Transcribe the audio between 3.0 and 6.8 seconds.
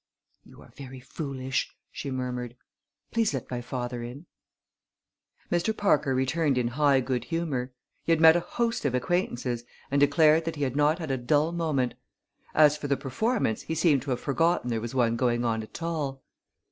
"Please let my father in." Mr. Parker returned in